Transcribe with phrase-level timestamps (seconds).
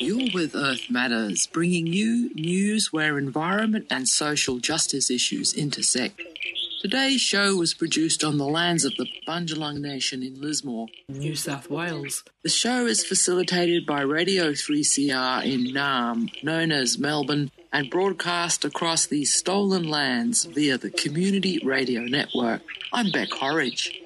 [0.00, 6.20] You're with Earth Matters, bringing you news where environment and social justice issues intersect.
[6.82, 11.70] Today's show was produced on the lands of the Bundjalung Nation in Lismore, New South
[11.70, 12.24] Wales.
[12.42, 19.06] The show is facilitated by Radio 3CR in Naarm, known as Melbourne, and broadcast across
[19.06, 22.62] these stolen lands via the Community Radio Network.
[22.92, 23.99] I'm Beck Horridge.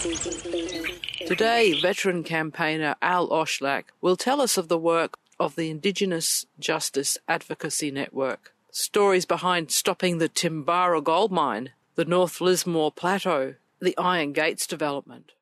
[0.00, 7.18] Today, veteran campaigner Al Oshlack will tell us of the work of the Indigenous Justice
[7.28, 8.54] Advocacy Network.
[8.70, 15.32] Stories behind stopping the Timbarra gold mine, the North Lismore Plateau, the Iron Gates development.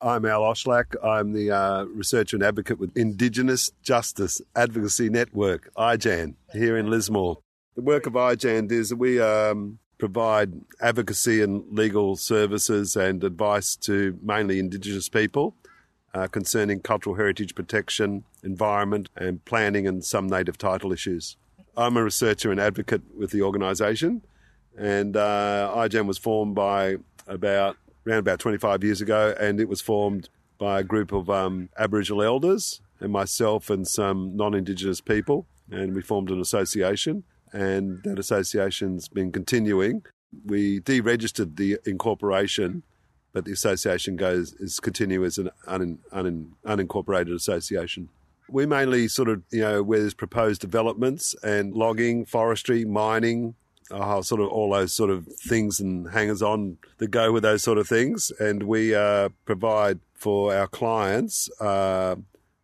[0.00, 0.96] I'm Al Oshlack.
[1.00, 7.38] I'm the uh, researcher and advocate with Indigenous Justice Advocacy Network, IJAN, here in Lismore.
[7.76, 13.74] The work of IJAN is that we um, provide advocacy and legal services and advice
[13.74, 15.56] to mainly Indigenous people
[16.12, 21.38] uh, concerning cultural heritage protection, environment, and planning and some native title issues.
[21.74, 24.20] I'm a researcher and advocate with the organisation,
[24.76, 29.80] and uh, IJAN was formed by about around about 25 years ago, and it was
[29.80, 35.94] formed by a group of um, Aboriginal elders and myself and some non-Indigenous people, and
[35.94, 37.24] we formed an association,
[37.54, 40.02] and that association's been continuing.
[40.44, 42.82] We deregistered the incorporation,
[43.32, 48.08] but the association goes is continue as an un, un, unincorporated association.
[48.50, 53.54] We mainly sort of, you know, where there's proposed developments and logging, forestry, mining,
[53.90, 57.62] uh, sort of all those sort of things and hangers on that go with those
[57.62, 58.32] sort of things.
[58.40, 62.16] And we uh, provide for our clients uh,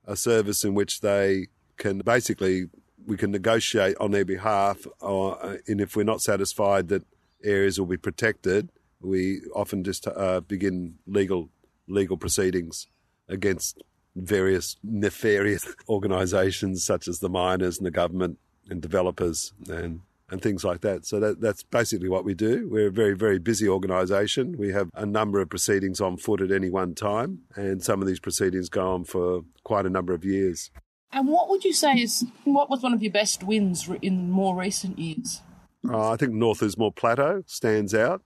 [0.06, 1.46] a service in which they
[1.76, 2.68] can basically
[3.10, 7.02] we can negotiate on their behalf, or, uh, and if we're not satisfied that
[7.42, 11.48] areas will be protected, we often just uh, begin legal
[11.88, 12.86] legal proceedings
[13.28, 13.82] against
[14.14, 18.38] various nefarious organisations such as the miners and the government
[18.68, 21.04] and developers and and things like that.
[21.04, 22.68] So that, that's basically what we do.
[22.70, 24.56] We're a very, very busy organisation.
[24.56, 28.06] We have a number of proceedings on foot at any one time, and some of
[28.06, 30.70] these proceedings go on for quite a number of years.
[31.12, 34.54] And what would you say is what was one of your best wins in more
[34.54, 35.42] recent years?
[35.88, 38.22] Uh, I think North Lismore Plateau stands out.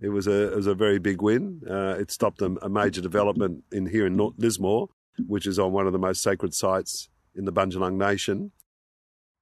[0.00, 1.62] It was a it was a very big win.
[1.68, 4.88] Uh, it stopped a, a, major development in here in North Lismore,
[5.26, 8.50] which is on one of the most sacred sites in the Bundjalung Nation,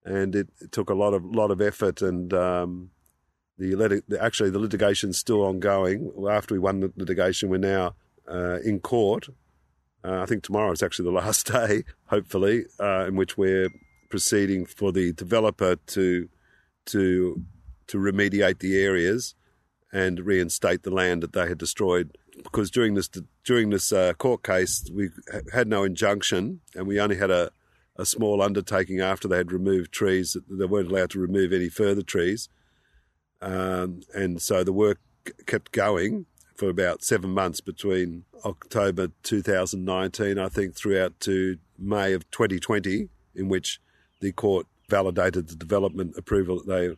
[0.04, 2.32] and it, it took a lot of lot of effort and.
[2.32, 2.90] Um,
[3.60, 6.10] the, actually the litigation's still ongoing.
[6.30, 7.94] After we won the litigation, we're now
[8.26, 9.28] uh, in court.
[10.04, 13.70] Uh, I think tomorrow is actually the last day, hopefully, uh, in which we're
[14.08, 16.28] proceeding for the developer to
[16.86, 17.44] to
[17.86, 19.34] to remediate the areas
[19.92, 22.16] and reinstate the land that they had destroyed.
[22.42, 23.08] Because during this
[23.44, 25.10] during this uh, court case, we
[25.52, 27.50] had no injunction, and we only had a
[27.96, 30.36] a small undertaking after they had removed trees.
[30.48, 32.48] They weren't allowed to remove any further trees.
[33.42, 35.00] Um, and so the work
[35.46, 36.26] kept going
[36.60, 43.48] for about seven months between October 2019, I think, throughout to May of 2020, in
[43.48, 43.80] which
[44.20, 46.96] the court validated the development approval that they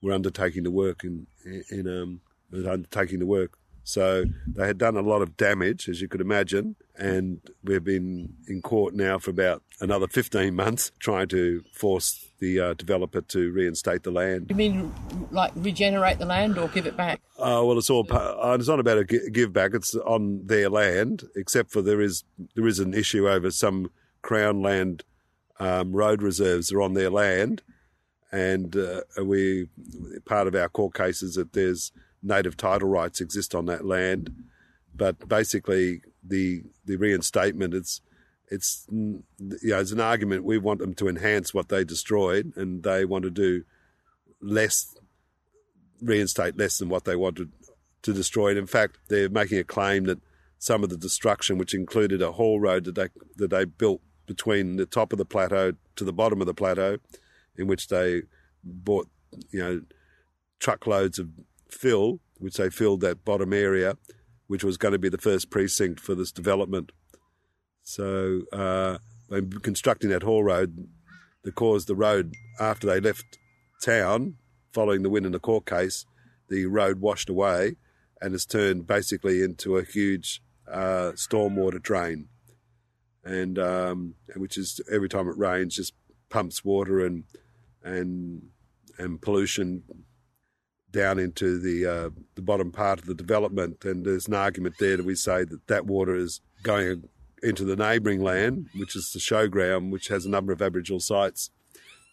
[0.00, 1.26] were undertaking the work in,
[1.68, 2.22] in um,
[2.54, 3.58] undertaking the work.
[3.84, 8.32] So they had done a lot of damage, as you could imagine, and we've been
[8.48, 13.52] in court now for about another 15 months trying to force the uh, developer to
[13.52, 14.46] reinstate the land.
[14.48, 14.94] You mean
[15.30, 17.20] like regenerate the land or give it back?
[17.38, 18.06] Uh, well, it's all.
[18.10, 19.74] Uh, it's not about a give back.
[19.74, 23.90] It's on their land, except for there is there is an issue over some
[24.22, 25.04] crown land
[25.58, 27.62] um, road reserves are on their land,
[28.30, 29.68] and uh, we
[30.24, 34.32] part of our court case is that there's native title rights exist on that land,
[34.94, 38.00] but basically the the reinstatement it's
[38.52, 39.22] it's mm,
[39.62, 43.04] you know it's an argument we want them to enhance what they destroyed and they
[43.04, 43.64] want to do
[44.40, 44.96] less
[46.00, 47.50] reinstate less than what they wanted
[48.02, 50.20] to destroy and in fact they're making a claim that
[50.58, 54.76] some of the destruction which included a haul road that they that they built between
[54.76, 56.98] the top of the plateau to the bottom of the plateau
[57.56, 58.22] in which they
[58.64, 59.08] bought
[59.50, 59.80] you know
[60.62, 61.28] truckloads of
[61.68, 63.96] fill, which they filled that bottom area,
[64.46, 66.92] which was going to be the first precinct for this development.
[67.82, 68.98] So, uh,
[69.62, 70.88] constructing that haul road,
[71.44, 73.38] they caused the road after they left
[73.82, 74.36] town,
[74.72, 76.06] following the win in the court case,
[76.48, 77.76] the road washed away
[78.20, 82.28] and has turned basically into a huge uh, stormwater drain,
[83.24, 85.92] and um, which is every time it rains just
[86.30, 87.24] pumps water and
[87.82, 88.42] and
[88.98, 89.82] and pollution
[90.90, 94.96] down into the uh, the bottom part of the development, and there's an argument there
[94.96, 97.08] that we say that that water is going
[97.42, 101.50] into the neighbouring land, which is the showground, which has a number of Aboriginal sites.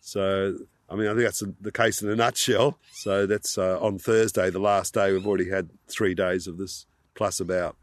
[0.01, 0.57] So,
[0.89, 2.79] I mean, I think that's the case in a nutshell.
[2.93, 5.11] So that's uh, on Thursday, the last day.
[5.11, 6.85] We've already had three days of this,
[7.15, 7.75] plus about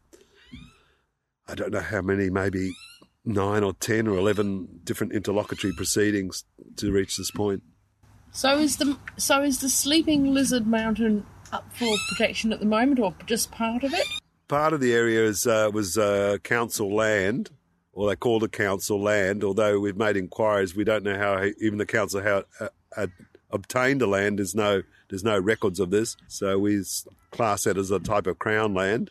[1.49, 2.73] I don't know how many, maybe
[3.25, 6.45] nine or ten or eleven different interlocutory proceedings
[6.77, 7.63] to reach this point.
[8.33, 12.99] So is the so is the sleeping lizard mountain up for protection at the moment,
[12.99, 14.07] or just part of it?
[14.49, 17.51] Part of the area is, uh, was uh, council land,
[17.93, 19.43] or they called it council land.
[19.43, 22.45] Although we've made inquiries, we don't know how even the council how
[22.97, 23.07] uh,
[23.51, 24.39] obtained the land.
[24.39, 26.83] There's no there's no records of this, so we
[27.31, 29.11] class it as a type of crown land.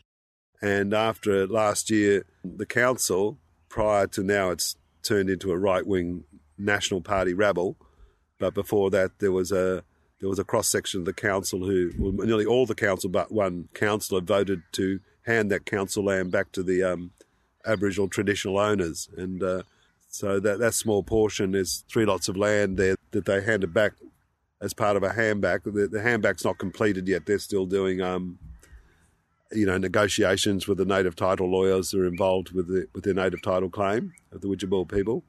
[0.61, 3.37] And after last year, the council,
[3.69, 6.23] prior to now, it's turned into a right wing
[6.57, 7.77] National Party rabble
[8.39, 9.83] but before that, there was a
[10.19, 13.31] there was a cross section of the council who, well, nearly all the council but
[13.31, 17.11] one councillor voted to hand that council land back to the um,
[17.65, 19.63] Aboriginal traditional owners, and uh,
[20.07, 23.93] so that that small portion is three lots of land there that they handed back
[24.61, 25.63] as part of a handback.
[25.63, 28.01] The, the handback's not completed yet; they're still doing.
[28.01, 28.39] Um,
[29.51, 33.13] you know, negotiations with the native title lawyers who are involved with the with their
[33.13, 35.23] native title claim of the Widjabul people.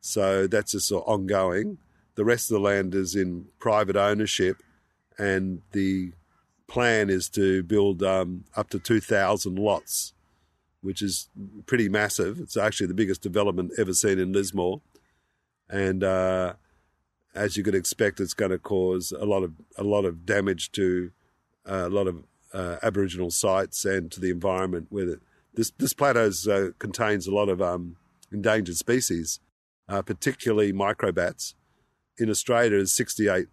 [0.00, 1.78] So that's just ongoing.
[2.14, 4.62] The rest of the land is in private ownership,
[5.18, 6.12] and the
[6.66, 10.12] plan is to build um, up to 2,000 lots,
[10.80, 11.28] which is
[11.66, 12.38] pretty massive.
[12.40, 14.80] It's actually the biggest development ever seen in Lismore.
[15.68, 16.54] And uh,
[17.34, 20.72] as you could expect, it's going to cause a lot of a lot of damage
[20.72, 21.10] to
[21.68, 24.88] uh, a lot of uh, Aboriginal sites and to the environment.
[24.90, 25.20] Where the,
[25.54, 27.96] this this plateau uh, contains a lot of um,
[28.30, 29.40] endangered species,
[29.88, 31.54] uh, particularly microbats,
[32.18, 33.48] in Australia there's 68,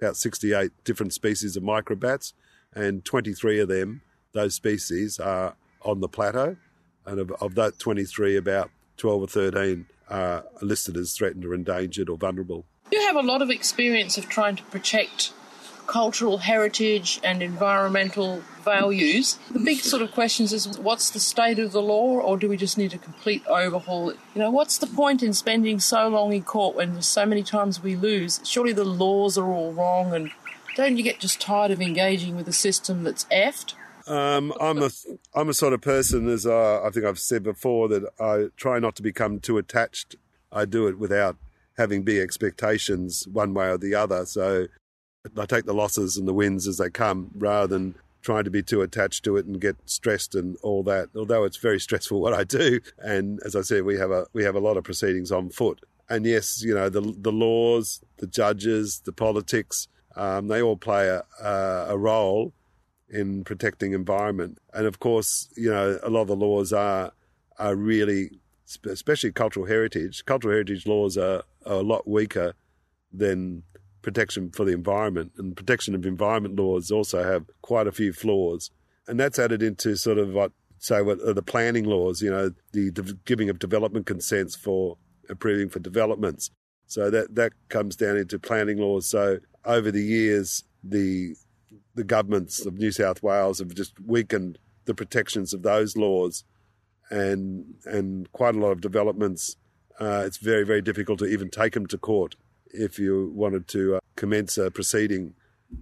[0.00, 2.32] about 68 different species of microbats,
[2.74, 4.02] and 23 of them,
[4.32, 6.56] those species, are on the plateau.
[7.06, 12.08] And of, of that 23, about 12 or 13 are listed as threatened or endangered
[12.08, 12.64] or vulnerable.
[12.90, 15.32] You have a lot of experience of trying to protect
[15.88, 19.38] cultural heritage and environmental values.
[19.50, 22.56] The big sort of questions is what's the state of the law or do we
[22.56, 24.12] just need a complete overhaul?
[24.12, 27.82] You know, what's the point in spending so long in court when so many times
[27.82, 28.40] we lose?
[28.44, 30.30] Surely the laws are all wrong and
[30.76, 33.74] don't you get just tired of engaging with a system that's effed?
[34.06, 34.90] Um, I'm a
[35.34, 38.78] I'm a sort of person, as uh, I think I've said before, that I try
[38.78, 40.16] not to become too attached.
[40.50, 41.36] I do it without
[41.76, 44.24] having big expectations one way or the other.
[44.24, 44.68] So
[45.36, 48.62] I take the losses and the wins as they come rather than trying to be
[48.62, 51.08] too attached to it and get stressed and all that.
[51.16, 54.44] Although it's very stressful what I do, and as I said, we have a we
[54.44, 55.80] have a lot of proceedings on foot.
[56.08, 61.08] And yes, you know the the laws, the judges, the politics, um, they all play
[61.08, 61.24] a,
[61.88, 62.52] a role
[63.08, 64.58] in protecting environment.
[64.74, 67.12] And of course, you know a lot of the laws are
[67.58, 68.38] are really,
[68.84, 70.24] especially cultural heritage.
[70.24, 72.54] Cultural heritage laws are, are a lot weaker
[73.12, 73.62] than
[74.08, 78.70] protection for the environment, and protection of environment laws also have quite a few flaws,
[79.06, 82.50] and that's added into sort of what say what are the planning laws, you know,
[82.72, 84.96] the de- giving of development consents for
[85.28, 86.50] approving for developments.
[86.86, 89.10] So that that comes down into planning laws.
[89.10, 91.34] So over the years, the
[91.94, 96.44] the governments of New South Wales have just weakened the protections of those laws,
[97.10, 99.56] and and quite a lot of developments.
[100.00, 102.36] Uh, it's very very difficult to even take them to court
[102.72, 105.34] if you wanted to uh, commence a proceeding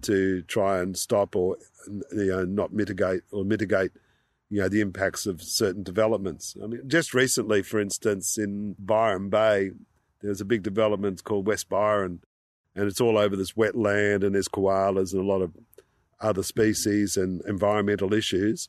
[0.02, 1.57] to try and stop or
[2.12, 3.93] you know not mitigate or mitigate
[4.49, 6.57] you know the impacts of certain developments.
[6.62, 9.73] I mean, just recently, for instance, in Byron Bay,
[10.23, 12.21] there's a big development called West Byron,
[12.75, 15.52] and it's all over this wetland, and there's koalas and a lot of
[16.21, 18.69] other species and environmental issues.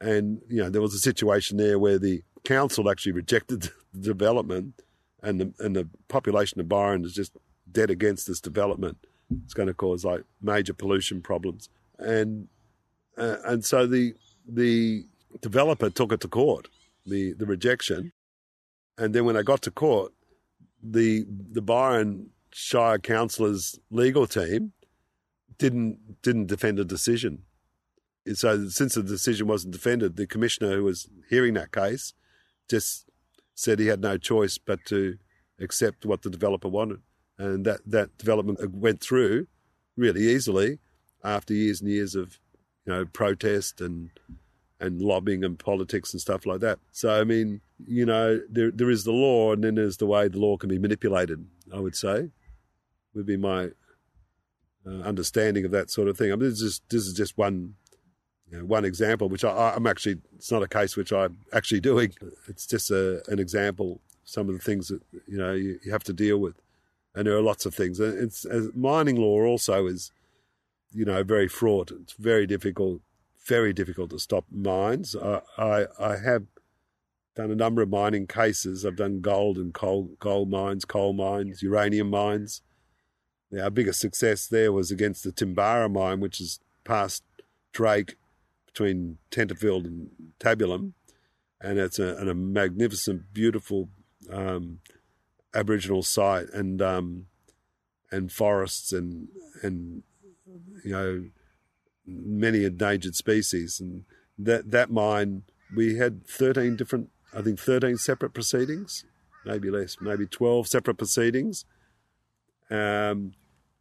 [0.00, 3.62] And you know there was a situation there where the council actually rejected
[3.92, 4.82] the development
[5.24, 7.36] and the and the population of Byron is just
[7.70, 8.98] dead against this development.
[9.44, 12.48] It's going to cause like major pollution problems, and
[13.16, 14.14] uh, and so the
[14.46, 15.06] the
[15.40, 16.68] developer took it to court,
[17.06, 18.12] the the rejection,
[18.98, 20.12] and then when they got to court,
[20.82, 24.72] the the Byron Shire councillors legal team
[25.58, 27.42] didn't didn't defend the decision.
[28.32, 32.14] So since the decision wasn't defended, the commissioner who was hearing that case
[32.70, 33.06] just
[33.54, 35.18] said he had no choice but to
[35.60, 37.00] accept what the developer wanted.
[37.38, 39.46] And that, that development went through
[39.96, 40.78] really easily
[41.22, 42.38] after years and years of
[42.86, 44.10] you know protest and
[44.80, 46.78] and lobbying and politics and stuff like that.
[46.92, 50.28] So I mean, you know, there there is the law and then there's the way
[50.28, 52.30] the law can be manipulated, I would say.
[53.14, 53.70] Would be my
[54.86, 56.32] uh, understanding of that sort of thing.
[56.32, 57.74] I mean, this is this is just one
[58.50, 61.80] you know, one example, which I, am actually it's not a case which I'm actually
[61.80, 62.14] doing.
[62.48, 64.00] It's just a, an example.
[64.24, 66.54] Some of the things that you know you, you have to deal with,
[67.14, 68.00] and there are lots of things.
[68.00, 70.12] It's mining law also is
[70.92, 71.90] you know very fraught.
[71.90, 73.00] It's very difficult,
[73.46, 75.16] very difficult to stop mines.
[75.16, 76.44] I I, I have
[77.34, 78.84] done a number of mining cases.
[78.84, 82.62] I've done gold and coal gold mines, coal mines, uranium mines.
[83.58, 87.22] Our biggest success there was against the Timbarra mine, which is past
[87.72, 88.16] Drake
[88.74, 90.92] between Tenterfield and Tabulam.
[91.60, 93.88] And it's a, a magnificent, beautiful
[94.30, 94.80] um,
[95.54, 97.26] Aboriginal site and um,
[98.10, 99.28] and forests and
[99.62, 100.02] and
[100.84, 101.24] you know
[102.06, 103.80] many endangered species.
[103.80, 104.04] And
[104.36, 109.04] that that mine, we had thirteen different, I think, thirteen separate proceedings,
[109.46, 111.64] maybe less, maybe twelve separate proceedings.
[112.68, 113.32] Um,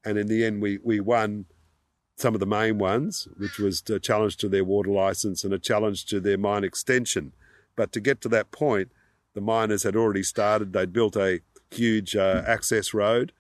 [0.06, 1.48] and in the end, we we won
[2.24, 5.60] some of the main ones, which was a challenge to their water license and a
[5.60, 7.34] challenge to their mine extension.
[7.76, 8.94] But to get to that point,
[9.36, 10.72] the miners had already started.
[10.72, 13.34] They'd built a huge uh, access road,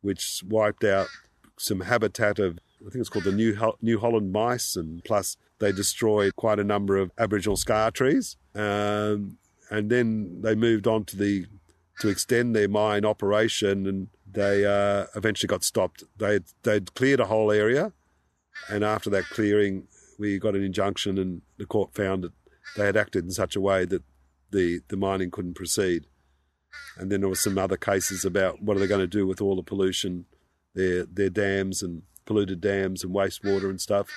[0.00, 1.08] which wiped out
[1.58, 5.70] some habitat of, I think it's called the New, New Holland mice, and plus they
[5.70, 8.38] destroyed quite a number of Aboriginal scar trees.
[8.54, 9.36] Um,
[9.70, 11.44] and then they moved on to the
[12.00, 16.04] to extend their mine operation, and they uh, eventually got stopped.
[16.16, 17.92] They they'd cleared a whole area,
[18.68, 19.86] and after that clearing,
[20.18, 22.32] we got an injunction, and the court found that
[22.76, 24.02] they had acted in such a way that
[24.50, 26.06] the, the mining couldn't proceed.
[26.96, 29.40] And then there were some other cases about what are they going to do with
[29.40, 30.26] all the pollution,
[30.74, 34.08] their their dams and polluted dams and wastewater and stuff.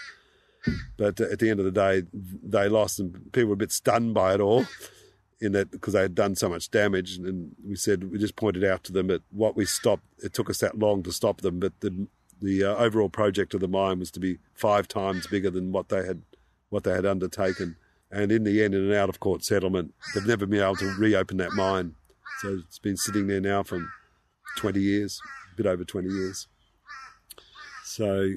[0.98, 4.14] But at the end of the day, they lost, and people were a bit stunned
[4.14, 4.66] by it all.
[5.42, 8.64] In that, because they had done so much damage, and we said we just pointed
[8.64, 10.04] out to them that what we stopped.
[10.20, 12.08] It took us that long to stop them, but the
[12.44, 15.90] the uh, overall project of the mine was to be five times bigger than what
[15.90, 16.22] they had
[16.70, 17.78] what they had undertaken.
[18.12, 20.94] And in the end, in an out of court settlement, they've never been able to
[21.00, 21.96] reopen that mine.
[22.42, 23.84] So it's been sitting there now for
[24.58, 25.20] 20 years,
[25.54, 26.48] a bit over 20 years.
[27.86, 28.28] So,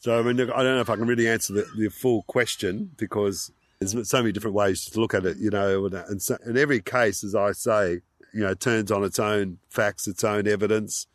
[0.00, 2.90] so I mean, I don't know if I can really answer the, the full question
[2.96, 5.86] because there's so many different ways to look at it, you know.
[5.86, 8.00] And, so, and every case, as I say,
[8.32, 11.06] you know, turns on its own facts, its own evidence,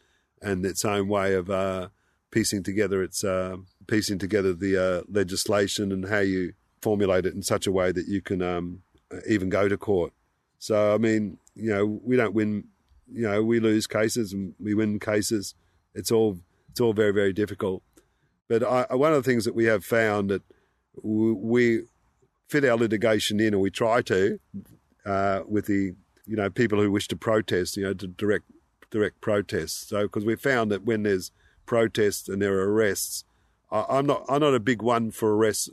[0.41, 1.89] and its own way of uh,
[2.31, 3.57] piecing together its uh,
[3.87, 8.07] piecing together the uh, legislation and how you formulate it in such a way that
[8.07, 8.81] you can um,
[9.27, 10.13] even go to court.
[10.59, 12.65] So I mean, you know, we don't win.
[13.09, 15.55] You know, we lose cases and we win cases.
[15.93, 17.83] It's all it's all very very difficult.
[18.47, 20.41] But I, one of the things that we have found that
[21.03, 21.83] we
[22.47, 24.39] fit our litigation in, or we try to,
[25.05, 28.45] uh, with the you know people who wish to protest, you know, to direct
[28.89, 29.87] direct protests.
[29.87, 31.31] So because we found that when there's
[31.67, 33.23] protests and there are arrests,
[33.71, 35.69] I, am not I'm not a big one for arrests,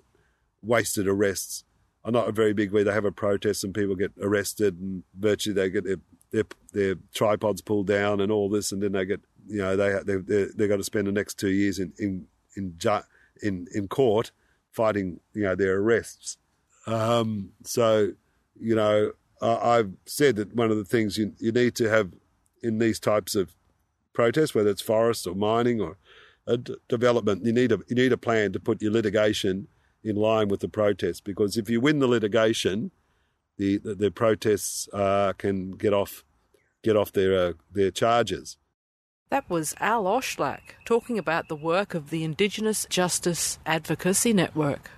[0.62, 1.64] wasted arrests.
[2.04, 5.04] I'm not a very big where they have a protest and people get arrested and
[5.18, 5.96] virtually they get their
[6.34, 10.00] their, their tripods pulled down and all this, and then they get you know they
[10.04, 12.76] they they they got to spend the next two years in in in
[13.42, 14.32] in, in court
[14.72, 16.36] fighting you know their arrests.
[16.86, 18.12] Um, so
[18.58, 22.12] you know I've said that one of the things you you need to have
[22.62, 23.54] in these types of
[24.14, 25.98] protests, whether it's forests or mining or
[26.88, 29.68] development, you need a you need a plan to put your litigation
[30.02, 31.24] in line with the protest.
[31.24, 32.90] Because if you win the litigation,
[33.58, 36.24] the the, the protests uh, can get off
[36.82, 38.56] get off their uh, their charges.
[39.30, 44.90] That was Al Oshlack talking about the work of the Indigenous Justice Advocacy Network.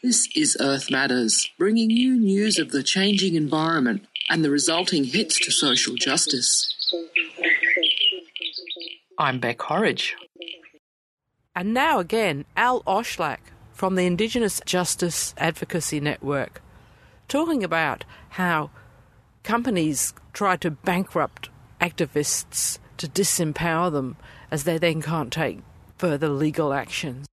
[0.00, 5.40] This is Earth Matters, bringing you news of the changing environment and the resulting hits
[5.40, 6.72] to social justice.
[9.18, 10.14] I'm Beck Horridge.
[11.56, 13.40] And now again, Al Oshlack
[13.72, 16.62] from the Indigenous Justice Advocacy Network,
[17.26, 18.70] talking about how
[19.42, 21.48] companies try to bankrupt
[21.80, 24.16] activists to disempower them
[24.52, 25.58] as they then can't take
[25.96, 27.26] further legal actions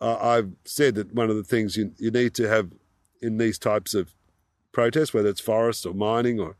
[0.00, 2.70] uh, I've said that one of the things you, you need to have
[3.22, 4.14] in these types of
[4.72, 6.56] protests, whether it's forest or mining or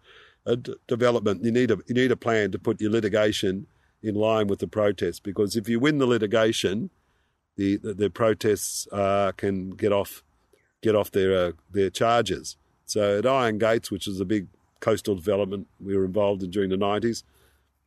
[0.87, 3.67] development, you need a you need a plan to put your litigation
[4.03, 5.23] in line with the protest.
[5.23, 6.91] Because if you win the litigation,
[7.57, 10.23] the the, the protests uh, can get off
[10.83, 12.57] get off their uh, their charges.
[12.87, 14.47] So at Iron Gates, which is a big
[14.81, 17.25] coastal development we were involved in during the nineties,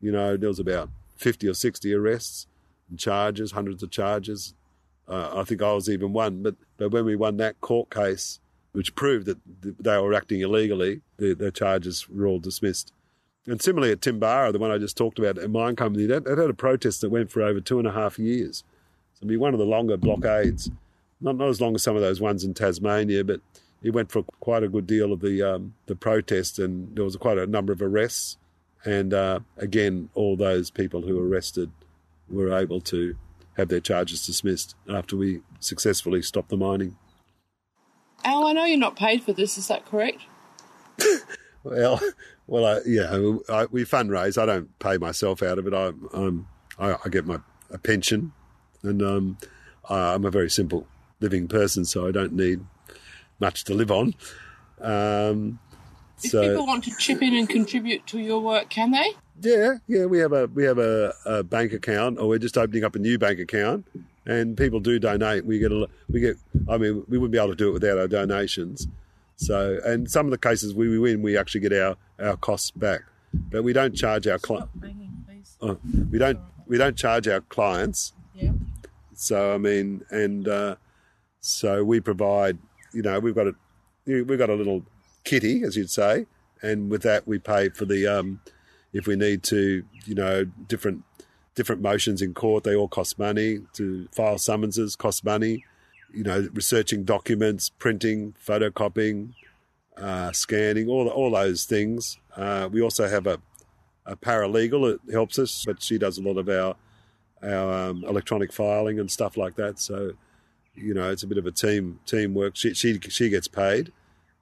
[0.02, 2.46] you know there was about fifty or sixty arrests
[2.90, 4.54] and charges, hundreds of charges,
[5.10, 6.44] uh, I think I was even one.
[6.44, 8.40] But, but when we won that court case,
[8.72, 12.94] which proved that they were acting illegally, the, charges were all dismissed.
[13.48, 16.38] And similarly at Timbarra, the one I just talked about, a mine company, that, that
[16.38, 18.64] had a protest that went for over two and a half years.
[19.16, 20.70] So it'd be one of the longer blockades.
[21.20, 23.42] Not, not as long as some of those ones in Tasmania, but
[23.82, 27.16] it went for quite a good deal of the um, the protest, and there was
[27.16, 28.38] quite a number of arrests.
[28.86, 31.72] And uh, again, all those people who were arrested
[32.30, 33.16] were able to
[33.60, 36.98] have their charges dismissed after we successfully stopped the mining.
[38.24, 39.58] Al, I know you're not paid for this.
[39.58, 40.22] Is that correct?
[41.64, 42.02] well,
[42.48, 44.42] well, I, yeah, I, we fundraise.
[44.42, 45.74] I don't pay myself out of it.
[45.74, 46.48] I, I'm,
[46.78, 47.40] I, I get my
[47.72, 48.32] a pension,
[48.82, 49.38] and um,
[49.88, 50.88] I'm a very simple
[51.20, 52.62] living person, so I don't need
[53.40, 54.16] much to live on.
[54.82, 55.60] Um,
[56.24, 59.14] if so, people want to chip in and contribute to your work, can they?
[59.42, 62.84] Yeah, yeah, we have a we have a, a, bank account, or we're just opening
[62.84, 63.86] up a new bank account,
[64.26, 65.46] and people do donate.
[65.46, 66.38] We get a we get.
[66.68, 68.88] I mean, we wouldn't be able to do it without our donations.
[69.38, 73.04] So, and some of the cases we win, we actually get our, our costs back,
[73.34, 74.70] but we don't charge our clients.
[75.62, 75.80] Oh,
[76.12, 78.14] we don't we don't charge our clients.
[78.36, 78.52] Yeah.
[79.14, 80.76] So I mean, and uh,
[81.40, 82.58] so we provide.
[82.94, 83.56] You know, we've got a
[84.06, 84.84] we've got a little
[85.24, 86.26] kitty, as you'd say,
[86.62, 88.42] and with that we pay for the um,
[88.94, 91.04] if we need to, you know, different
[91.56, 93.60] different motions in court, they all cost money.
[93.74, 95.64] To file summonses cost money
[96.14, 99.34] you know, researching documents, printing, photocopying,
[99.98, 102.18] uh, scanning, all all those things.
[102.36, 103.40] Uh, we also have a,
[104.06, 106.76] a paralegal that helps us, but she does a lot of our
[107.44, 109.80] our um, electronic filing and stuff like that.
[109.80, 110.14] So,
[110.76, 112.56] you know, it's a bit of a team teamwork.
[112.56, 113.92] She she she gets paid,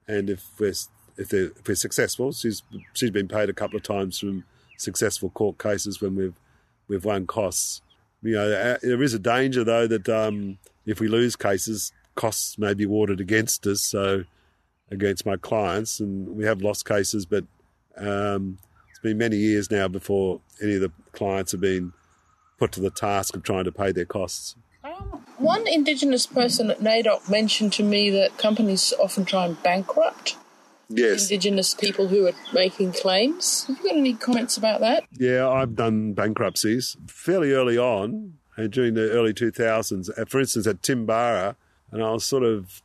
[0.07, 0.73] and if we're
[1.17, 4.43] if, if we're successful, she's she's been paid a couple of times from
[4.77, 6.39] successful court cases when we've
[6.87, 7.81] we've won costs.
[8.21, 12.57] You know, uh, there is a danger though that um, if we lose cases, costs
[12.57, 13.83] may be awarded against us.
[13.83, 14.23] So
[14.91, 17.43] against my clients, and we have lost cases, but
[17.97, 18.57] um,
[18.89, 21.93] it's been many years now before any of the clients have been
[22.57, 24.55] put to the task of trying to pay their costs.
[24.87, 30.37] Um, one Indigenous person at NAIDOC mentioned to me that companies often try and bankrupt
[30.89, 31.23] yes.
[31.23, 33.65] Indigenous people who are making claims.
[33.65, 35.03] Have you got any comments about that?
[35.11, 38.37] Yeah, I've done bankruptcies fairly early on
[38.69, 40.29] during the early 2000s.
[40.29, 41.55] For instance, at Timbarra,
[41.91, 42.81] and I was sort of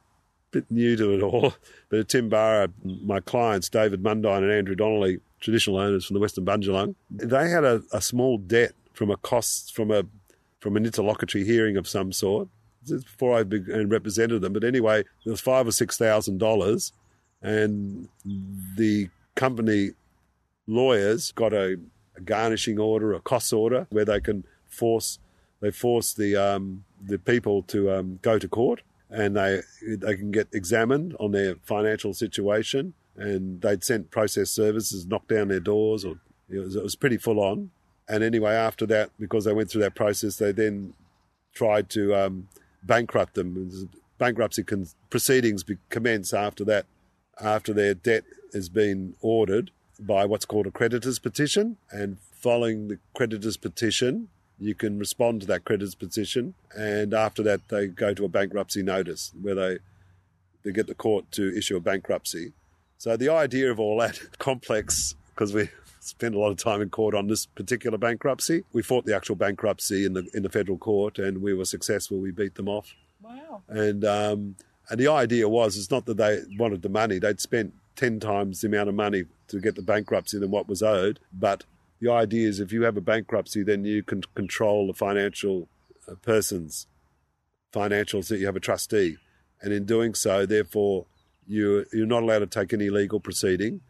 [0.53, 1.55] a bit new to it all,
[1.89, 6.45] but at Timbarra, my clients, David Mundine and Andrew Donnelly, traditional owners from the Western
[6.45, 10.05] Bundjalung, they had a, a small debt from a cost from a
[10.63, 12.49] from an interlocutory hearing of some sort.
[12.89, 16.93] before I and represented them, but anyway, there was five or six thousand dollars,
[17.43, 18.09] and
[18.77, 19.91] the company
[20.69, 21.79] lawyers got a,
[22.17, 25.19] a garnishing order, a cost order, where they can force
[25.61, 30.31] they force the um, the people to um, go to court and they they can
[30.31, 36.05] get examined on their financial situation and they'd sent process services knock down their doors
[36.05, 37.71] or it was, it was pretty full on
[38.13, 40.93] and anyway after that because they went through that process they then
[41.55, 42.49] tried to um,
[42.83, 43.91] bankrupt them.
[44.19, 46.87] Bankruptcy con- proceedings be- commence after that
[47.41, 51.77] after their debt has been ordered by what's called a creditor's petition.
[51.91, 57.67] And following the creditor's petition you can respond to that creditor's petition, and after that,
[57.69, 59.79] they go to a bankruptcy notice where they
[60.63, 62.53] they get the court to issue a bankruptcy.
[62.97, 65.69] So the idea of all that complex because we
[66.03, 68.65] spent a lot of time in court on this particular bankruptcy.
[68.73, 72.19] We fought the actual bankruptcy in the in the federal court, and we were successful.
[72.19, 72.95] We beat them off.
[73.21, 73.63] Wow!
[73.69, 74.57] And um,
[74.91, 78.61] and the idea was it's not that they wanted the money; they'd spent ten times
[78.61, 81.65] the amount of money to get the bankruptcy than what was owed, but
[82.01, 85.69] the idea is if you have a bankruptcy, then you can control the financial
[86.09, 86.89] uh, person's
[87.73, 89.19] financials that you have a trustee.
[89.61, 91.07] And in doing so, therefore,
[91.47, 93.83] you, you're not allowed to take any legal proceeding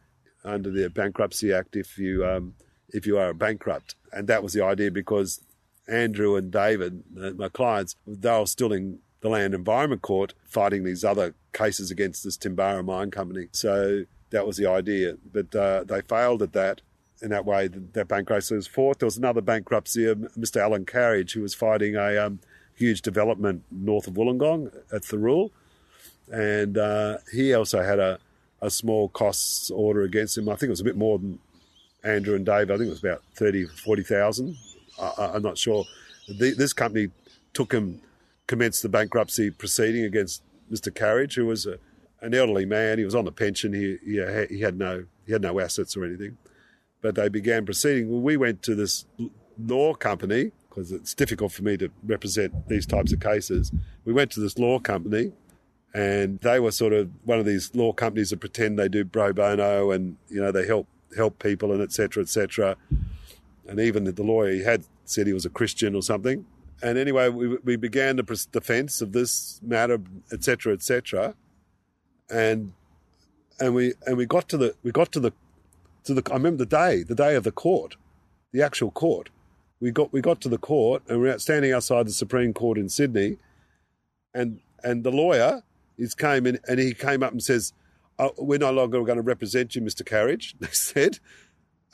[0.44, 2.54] under the Bankruptcy Act if you, um,
[2.90, 3.94] if you are a bankrupt.
[4.12, 5.40] And that was the idea because
[5.88, 10.84] Andrew and David, uh, my clients, they were still in the Land Environment Court fighting
[10.84, 13.48] these other cases against this Timbarra Mine Company.
[13.52, 15.16] So that was the idea.
[15.32, 16.82] But uh, they failed at that
[17.22, 18.98] in that way, that bankruptcy was fought.
[18.98, 20.60] There was another bankruptcy of Mr.
[20.60, 22.40] Alan Carriage, who was fighting a um,
[22.74, 25.50] huge development north of Wollongong at Thirroul.
[26.30, 28.18] And uh, he also had a,
[28.62, 30.48] a small costs order against him.
[30.48, 31.38] I think it was a bit more than
[32.04, 32.70] Andrew and Dave.
[32.70, 34.56] I think it was about 30, 40,000.
[35.00, 35.84] I, am not sure.
[36.28, 37.08] The, this company
[37.52, 38.00] took him,
[38.46, 40.94] commenced the bankruptcy proceeding against Mr.
[40.94, 41.78] Carriage, who was a,
[42.22, 42.98] an elderly man.
[42.98, 43.74] He was on the pension.
[43.74, 46.38] He, he, uh, he had no he had no assets or anything
[47.02, 48.08] but they began proceeding.
[48.08, 49.04] Well, we went to this
[49.58, 53.70] law company because it's difficult for me to represent these types of cases.
[54.06, 55.32] We went to this law company
[55.94, 59.32] and they were sort of one of these law companies that pretend they do pro
[59.32, 62.22] bono and, you know, they help help people and etc.
[62.22, 62.76] etc.
[63.68, 66.46] And even the lawyer he had said he was a Christian or something.
[66.82, 70.00] And anyway, we, we began the defence of this matter,
[70.32, 70.72] etc.
[70.72, 71.34] etc.
[72.30, 72.72] And
[73.60, 75.32] and we and we got to the we got to the
[76.04, 77.96] to the I remember the day the day of the court,
[78.52, 79.28] the actual court.
[79.80, 82.78] We got we got to the court and we we're standing outside the Supreme Court
[82.78, 83.36] in Sydney,
[84.32, 85.62] and and the lawyer
[86.02, 87.72] is came in and he came up and says,
[88.18, 90.04] oh, "We're no longer going to represent you, Mr.
[90.04, 91.18] Carriage." They said,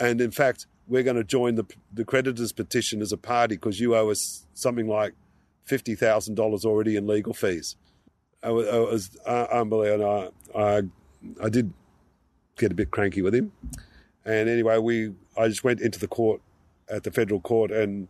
[0.01, 3.81] and in fact, we're going to join the the creditors' petition as a party because
[3.81, 5.15] you owe us something like
[5.65, 7.77] fifty thousand dollars already in legal fees.
[8.43, 10.33] Was, it was uh, unbelievable.
[10.55, 10.83] I, I
[11.43, 11.73] I did
[12.57, 13.53] get a bit cranky with him,
[14.25, 16.41] and anyway, we I just went into the court
[16.89, 18.09] at the federal court and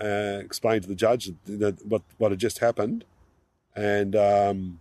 [0.00, 3.04] uh, explained to the judge that what what had just happened,
[3.74, 4.80] and um,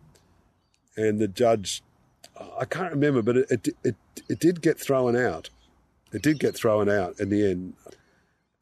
[0.96, 1.84] and the judge,
[2.60, 3.96] I can't remember, but it, it it
[4.30, 5.50] it did get thrown out.
[6.14, 7.74] It did get thrown out in the end,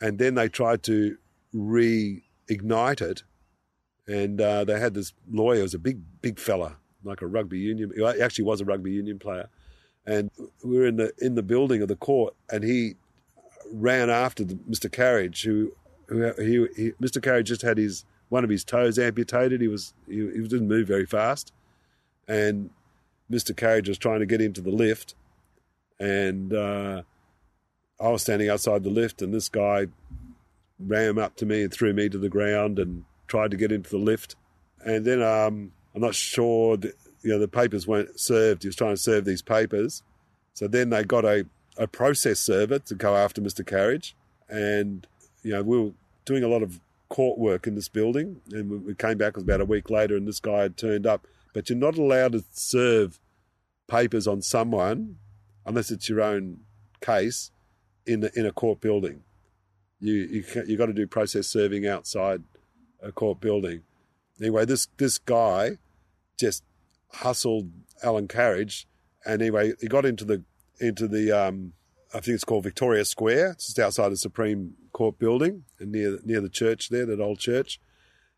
[0.02, 1.18] and then they tried to
[1.54, 3.24] reignite it,
[4.08, 7.92] and uh, they had this lawyer, was a big big fella, like a rugby union.
[7.96, 9.50] He actually was a rugby union player,
[10.06, 10.32] and
[10.64, 12.96] we were in the in the building of the court, and he
[13.72, 14.92] ran after the, Mr.
[14.92, 15.72] Carriage, who,
[16.08, 17.22] who he, he, Mr.
[17.22, 19.62] Carriage just had his one of his toes amputated.
[19.62, 21.54] He was he, he didn't move very fast,
[22.28, 22.70] and
[23.32, 23.56] Mr.
[23.56, 25.16] Carriage was trying to get into the lift,
[26.00, 27.04] and uh,
[28.00, 29.88] I was standing outside the lift, and this guy
[30.80, 33.90] ran up to me and threw me to the ground and tried to get into
[33.90, 34.36] the lift,
[34.84, 38.64] and then um, I'm not sure that, you know the papers weren't served.
[38.64, 40.04] He was trying to serve these papers,
[40.54, 41.46] so then they got a
[41.78, 43.66] a process server to go after Mr.
[43.66, 44.16] Carriage,
[44.50, 45.08] and
[45.44, 45.92] you know we were
[46.26, 49.66] doing a lot of court work in this building, and we came back about a
[49.66, 51.28] week later, and this guy had turned up.
[51.54, 53.20] But you're not allowed to serve
[53.88, 55.18] papers on someone
[55.66, 56.60] unless it's your own
[57.02, 57.52] case
[58.06, 59.24] in the, in a court building.
[60.00, 62.44] You you you got to do process serving outside
[63.02, 63.84] a court building.
[64.40, 65.78] Anyway, this this guy
[66.38, 66.64] just
[67.14, 67.72] hustled
[68.04, 68.88] Alan Carriage,
[69.26, 70.44] and anyway he got into the
[70.80, 71.74] into the um,
[72.14, 76.40] I think it's called Victoria Square, just outside the Supreme Court building and near near
[76.40, 77.82] the church there, that old church,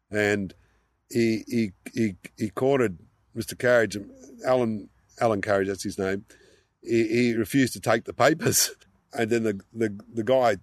[0.09, 0.55] and
[1.07, 2.97] he he he, he courted
[3.35, 3.55] Mr.
[3.55, 3.95] Carriage,
[4.43, 4.89] Alan
[5.21, 6.25] Alan Carriage, that's his name.
[6.81, 8.71] He, he refused to take the papers,
[9.13, 10.57] and then the, the the guy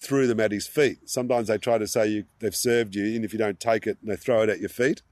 [0.00, 1.08] threw them at his feet.
[1.10, 3.98] Sometimes they try to say you they've served you, and if you don't take it,
[4.00, 5.02] they throw it at your feet.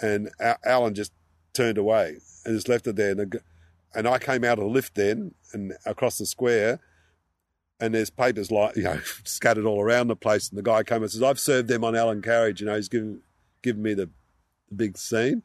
[0.00, 0.30] And
[0.64, 1.12] Alan just
[1.52, 3.10] turned away and just left it there.
[3.10, 3.40] And
[3.94, 6.80] and I came out of the lift then and across the square,
[7.80, 10.48] and there's papers like you know scattered all around the place.
[10.48, 12.88] And the guy came and says, "I've served them on Alan Carriage." You know, he's
[12.88, 13.22] given
[13.62, 14.10] given me the,
[14.68, 15.42] the big scene,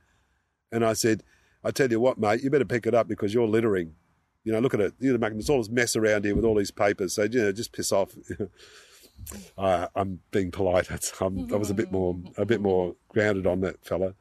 [0.71, 1.23] and I said,
[1.63, 3.95] "I tell you what, mate, you better pick it up because you're littering."
[4.43, 4.93] You know, look at it.
[4.99, 7.13] You know, there's all this mess around here with all these papers.
[7.13, 8.13] So you know, just piss off.
[9.57, 10.89] I'm being polite.
[11.21, 14.15] I'm, i was a bit more a bit more grounded on that fella.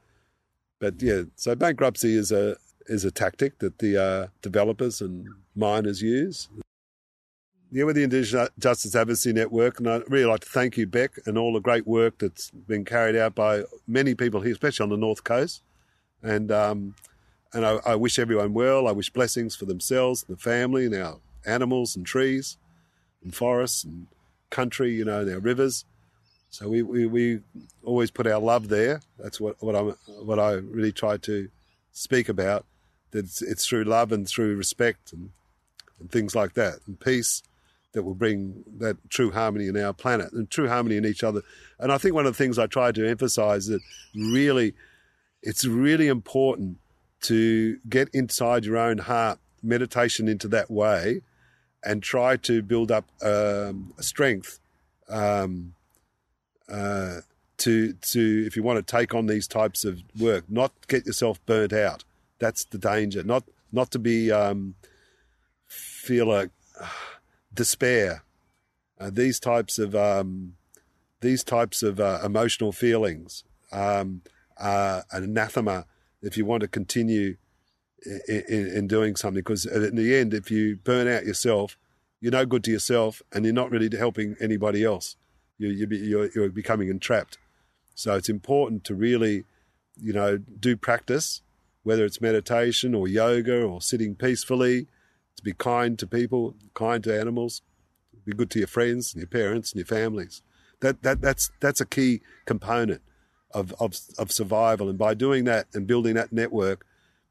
[0.79, 6.03] But yeah, so bankruptcy is a is a tactic that the uh, developers and miners
[6.03, 6.49] use.
[7.75, 11.13] Yeah, with the Indigenous Justice Advocacy Network, and I'd really like to thank you, Beck,
[11.25, 14.91] and all the great work that's been carried out by many people here, especially on
[14.91, 15.63] the North Coast.
[16.23, 16.95] And um,
[17.55, 18.87] and I, I, wish everyone well.
[18.87, 22.59] I wish blessings for themselves and the family and our animals and trees
[23.25, 24.07] and forests and
[24.51, 25.87] country, you know, and our rivers.
[26.51, 27.41] So we, we, we
[27.83, 29.01] always put our love there.
[29.19, 29.81] That's what, what I
[30.21, 31.49] what I really try to
[31.93, 32.67] speak about
[33.13, 35.31] that it's, it's through love and through respect and,
[35.99, 37.43] and things like that, and peace
[37.93, 41.43] that will bring that true harmony in our planet and true harmony in each other.
[41.79, 43.81] And I think one of the things I try to emphasize is that
[44.15, 44.75] really,
[45.43, 46.79] it's really important
[47.23, 51.21] to get inside your own heart, meditation into that way,
[51.85, 54.59] and try to build up um, strength
[55.09, 55.75] um,
[56.69, 57.19] uh,
[57.59, 61.45] to to if you want to take on these types of work, not get yourself
[61.47, 62.05] burnt out.
[62.39, 63.23] That's the danger.
[63.23, 64.75] Not not to be um,
[65.67, 66.51] feel like
[66.81, 66.89] uh,
[67.55, 68.25] despair.
[68.99, 70.55] Uh, these types of um,
[71.21, 74.23] these types of uh, emotional feelings um,
[74.59, 75.87] are an anathema
[76.21, 77.37] if you want to continue
[78.29, 79.41] in, in, in doing something.
[79.41, 81.77] Because in the end, if you burn out yourself,
[82.21, 85.17] you're no good to yourself, and you're not really helping anybody else.
[85.59, 87.39] You, you're, you're becoming entrapped.
[87.95, 89.45] So it's important to really,
[90.01, 91.43] you know, do practice
[91.83, 94.87] whether it's meditation or yoga or sitting peacefully,
[95.37, 97.63] to be kind to people, kind to animals,
[98.25, 100.43] be good to your friends and your parents and your families.
[100.81, 103.03] That, that, that's, that's a key component
[103.53, 104.89] of, of, of survival.
[104.89, 106.87] And by doing that and building that network,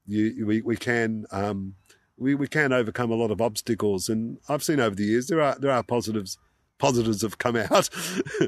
[0.07, 1.75] you, we, we can, um,
[2.17, 4.09] we, we can overcome a lot of obstacles.
[4.09, 6.37] And I've seen over the years there are there are positives
[6.81, 7.89] positives have come out,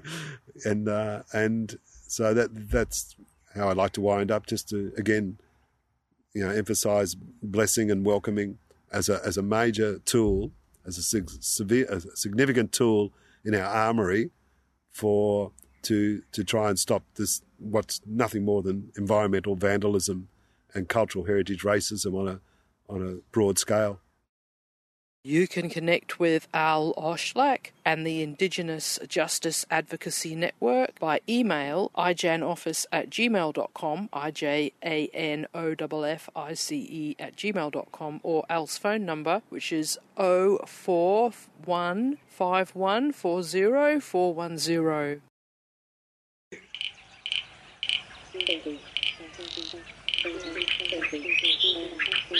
[0.66, 3.16] and uh, and so that that's
[3.56, 4.48] how I like to wind up.
[4.48, 5.38] Just to again,
[6.34, 8.58] you know, emphasize blessing and welcoming
[8.94, 10.52] as a as a major tool,
[10.86, 11.02] as a,
[11.42, 13.12] severe, a significant tool
[13.44, 14.30] in our armory
[14.92, 15.52] for
[15.82, 20.30] to to try and stop this what's nothing more than environmental vandalism
[20.74, 22.40] and cultural heritage racism on a
[22.90, 24.00] on a broad scale.
[25.26, 32.86] You can connect with Al Oshlack and the Indigenous Justice Advocacy Network by email ijanoffice
[32.92, 34.76] at gmail.com, I-J-A-N-O-F-F-I-C-E
[37.20, 40.60] at gmail.com, or Al's phone number, which is oh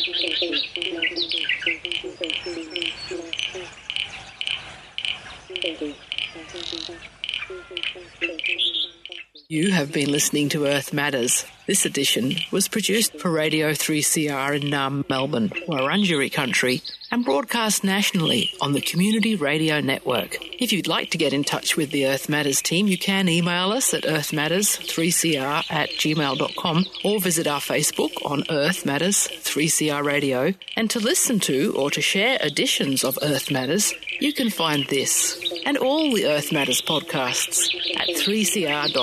[0.04, 0.44] 041
[8.50, 8.63] you
[9.50, 11.46] have been listening to Earth Matters.
[11.68, 18.50] This edition was produced for Radio 3CR in Naarm, Melbourne, Wurundjeri country, and broadcast nationally
[18.62, 20.38] on the Community Radio Network.
[20.62, 23.72] If you'd like to get in touch with the Earth Matters team, you can email
[23.72, 30.54] us at earthmatters3cr at gmail.com or visit our Facebook on Earth Matters 3CR Radio.
[30.76, 35.43] And to listen to or to share editions of Earth Matters, you can find this
[35.66, 38.98] and all the Earth Matters podcasts at 3cr.org.au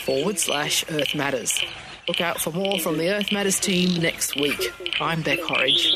[0.00, 1.60] forward slash Earth Matters.
[2.08, 4.72] Look out for more from the Earth Matters team next week.
[5.00, 5.92] I'm Beck Horridge.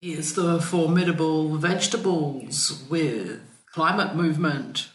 [0.00, 3.40] Here's the formidable vegetables with
[3.72, 4.88] climate movement.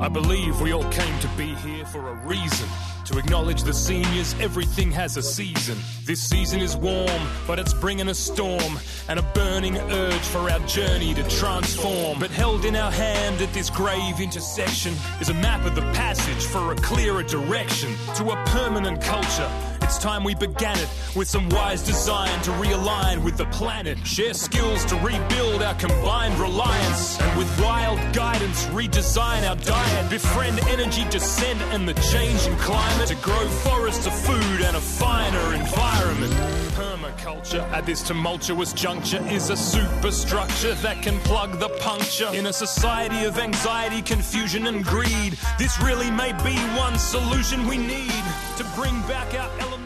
[0.00, 2.66] I believe we all came to be here for a reason.
[3.04, 5.76] To acknowledge the seniors, everything has a season.
[6.06, 10.60] This season is warm, but it's bringing a storm and a burning urge for our
[10.60, 12.18] journey to transform.
[12.18, 16.46] But held in our hand at this grave intersection is a map of the passage
[16.46, 19.50] for a clearer direction to a permanent culture
[19.90, 23.98] it's time we began it with some wise design to realign with the planet.
[24.06, 27.20] Share skills to rebuild our combined reliance.
[27.20, 30.08] And with wild guidance, redesign our diet.
[30.08, 35.54] Befriend energy descent and the changing climate to grow forests of food and a finer
[35.54, 36.32] environment.
[36.78, 42.30] Permaculture at this tumultuous juncture is a superstructure that can plug the puncture.
[42.32, 47.76] In a society of anxiety, confusion, and greed, this really may be one solution we
[47.76, 48.22] need
[48.56, 49.79] to bring back our elementary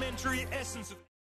[0.53, 1.04] essence of